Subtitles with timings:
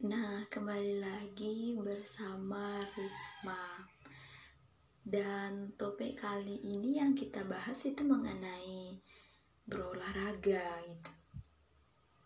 [0.00, 3.84] Nah, kembali lagi bersama Risma.
[4.96, 8.96] Dan topik kali ini yang kita bahas itu mengenai
[9.68, 11.12] berolahraga gitu.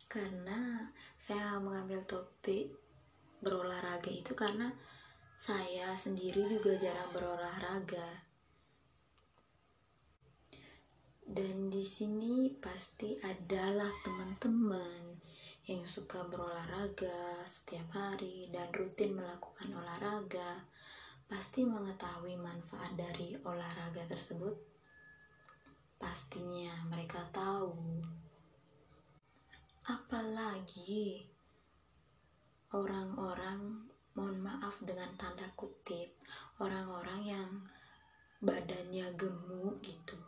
[0.07, 0.87] Karena
[1.19, 2.79] saya mengambil topik
[3.43, 4.71] berolahraga itu karena
[5.43, 8.07] saya sendiri juga jarang berolahraga.
[11.27, 15.34] Dan di sini pasti adalah teman-teman
[15.65, 20.61] yang suka berolahraga setiap hari dan rutin melakukan olahraga,
[21.25, 24.61] pasti mengetahui manfaat dari olahraga tersebut.
[25.97, 27.81] Pastinya mereka tahu.
[29.89, 31.25] Apalagi
[32.77, 33.89] orang-orang,
[34.21, 36.13] mohon maaf dengan tanda kutip,
[36.61, 37.51] orang-orang yang
[38.45, 40.21] badannya gemuk gitu.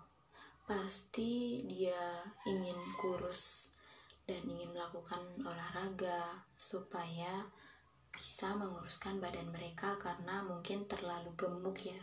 [0.65, 3.76] Pasti dia ingin kurus
[4.27, 7.47] dan ingin melakukan olahraga supaya
[8.11, 12.03] bisa menguruskan badan mereka karena mungkin terlalu gemuk ya.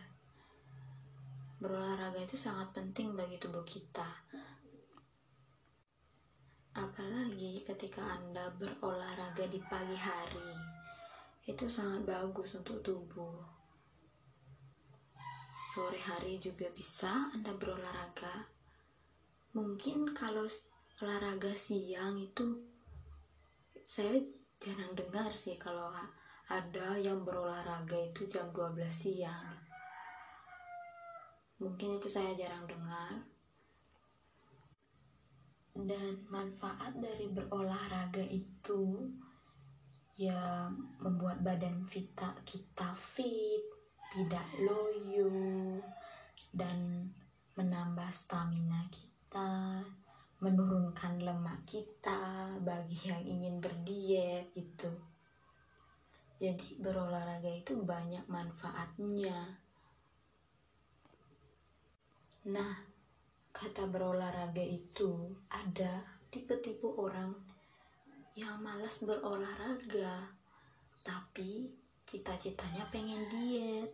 [1.60, 4.08] Berolahraga itu sangat penting bagi tubuh kita.
[6.74, 10.52] Apalagi ketika Anda berolahraga di pagi hari.
[11.44, 13.36] Itu sangat bagus untuk tubuh.
[15.76, 18.48] Sore hari juga bisa Anda berolahraga.
[19.54, 20.48] Mungkin kalau
[21.02, 22.46] olahraga siang itu
[23.82, 24.22] saya
[24.62, 25.90] jarang dengar sih kalau
[26.52, 29.58] ada yang berolahraga itu jam 12 siang.
[31.58, 33.24] Mungkin itu saya jarang dengar.
[35.74, 39.10] Dan manfaat dari berolahraga itu
[40.14, 40.70] ya
[41.02, 43.66] membuat badan kita kita fit
[44.14, 45.34] tidak loyo
[46.54, 47.10] dan
[47.58, 48.83] menambah stamina
[51.24, 54.92] lemak kita bagi yang ingin berdiet itu
[56.44, 59.64] jadi berolahraga itu banyak manfaatnya.
[62.52, 62.74] Nah
[63.56, 65.08] kata berolahraga itu
[65.56, 67.32] ada tipe-tipe orang
[68.36, 70.36] yang malas berolahraga
[71.06, 71.70] tapi
[72.10, 73.94] cita-citanya pengen diet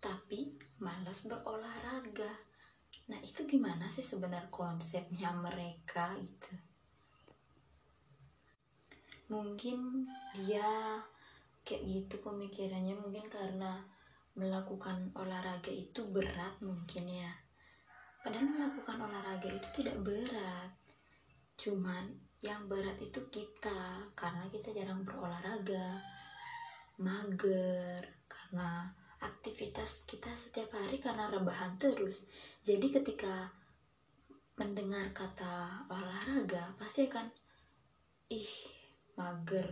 [0.00, 2.47] tapi malas berolahraga
[3.08, 6.52] Nah itu gimana sih sebenarnya konsepnya mereka itu?
[9.32, 11.00] Mungkin dia
[11.64, 13.84] kayak gitu pemikirannya mungkin karena
[14.36, 17.32] melakukan olahraga itu berat mungkin ya.
[18.24, 20.72] Padahal melakukan olahraga itu tidak berat.
[21.56, 22.08] Cuman
[22.44, 26.00] yang berat itu kita karena kita jarang berolahraga.
[26.98, 32.30] Mager karena aktivitas kita setiap hari karena rebahan terus.
[32.62, 33.50] Jadi ketika
[34.58, 37.26] mendengar kata olahraga pasti akan
[38.30, 38.52] ih
[39.18, 39.70] mager,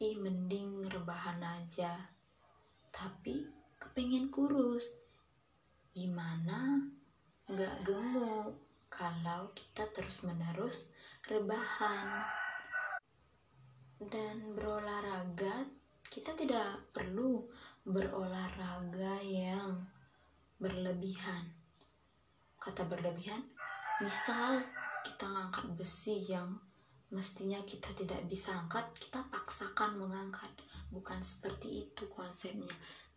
[0.00, 1.92] ih mending rebahan aja.
[2.92, 3.48] Tapi
[3.80, 5.00] kepengen kurus.
[5.92, 6.80] Gimana
[7.52, 8.56] nggak gemuk
[8.92, 10.88] kalau kita terus menerus
[11.28, 12.24] rebahan
[14.08, 15.68] dan berolahraga
[16.12, 17.44] kita tidak perlu
[17.82, 19.74] berolahraga yang
[20.62, 21.50] berlebihan.
[22.62, 23.42] Kata berlebihan,
[23.98, 24.62] misal
[25.02, 26.54] kita ngangkat besi yang
[27.10, 30.50] mestinya kita tidak bisa angkat, kita paksakan mengangkat.
[30.94, 32.70] Bukan seperti itu konsepnya.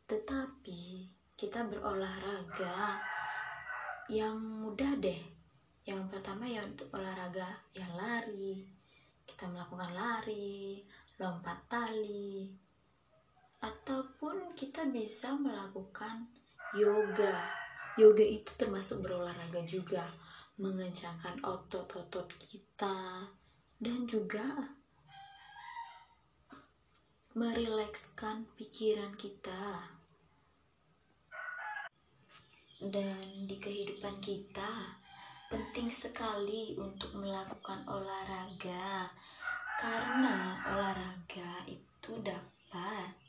[0.10, 2.98] Tetapi kita berolahraga
[4.10, 4.34] yang
[4.66, 5.22] mudah deh.
[5.86, 7.46] Yang pertama ya olahraga
[7.78, 8.66] ya lari.
[9.26, 10.82] Kita melakukan lari,
[11.22, 12.65] lompat tali,
[13.66, 16.30] ataupun kita bisa melakukan
[16.78, 17.34] yoga.
[17.98, 20.06] Yoga itu termasuk berolahraga juga,
[20.62, 23.26] mengencangkan otot-otot kita
[23.82, 24.44] dan juga
[27.34, 29.96] merilekskan pikiran kita.
[32.86, 35.02] Dan di kehidupan kita
[35.50, 39.08] penting sekali untuk melakukan olahraga
[39.80, 43.25] karena olahraga itu dapat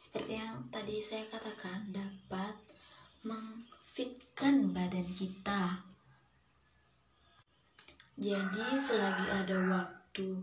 [0.00, 2.56] seperti yang tadi saya katakan dapat
[3.20, 5.84] mengfitkan badan kita.
[8.16, 10.40] Jadi selagi ada waktu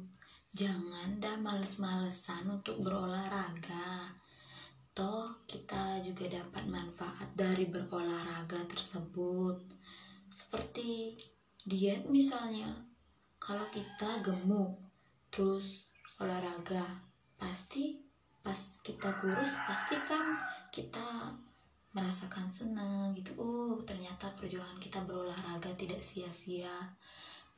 [0.53, 4.13] jangan dah males-malesan untuk berolahraga.
[4.93, 9.57] Toh kita juga dapat manfaat dari berolahraga tersebut.
[10.29, 11.17] Seperti
[11.65, 12.69] diet misalnya
[13.41, 14.77] kalau kita gemuk
[15.33, 15.81] terus
[16.21, 17.01] olahraga
[17.41, 18.06] pasti
[18.47, 20.23] pas kita kurus pasti kan
[20.71, 21.35] kita
[21.91, 23.35] merasakan senang gitu.
[23.43, 26.95] Oh ternyata perjuangan kita berolahraga tidak sia-sia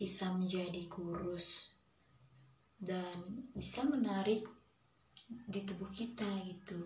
[0.01, 1.77] bisa menjadi kurus
[2.81, 3.21] dan
[3.53, 4.49] bisa menarik
[5.29, 6.81] di tubuh kita gitu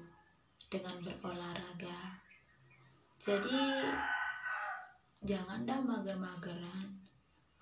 [0.68, 2.20] dengan berolahraga.
[3.24, 3.88] Jadi
[5.24, 6.92] jangan dah mager-mageran.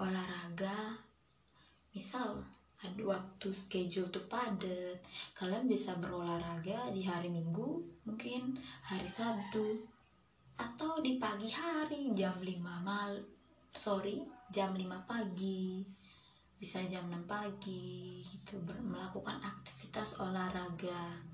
[0.02, 1.06] Olahraga
[1.94, 2.42] misal
[3.06, 4.98] waktu schedule tuh padat.
[5.38, 8.54] Kalian bisa berolahraga di hari minggu mungkin
[8.86, 9.78] hari sabtu
[10.58, 13.18] atau di pagi hari jam 5 mal
[13.74, 15.86] sorry jam 5 pagi.
[16.58, 18.62] Bisa jam 6 pagi gitu.
[18.66, 21.31] Melakukan aktivitas olahraga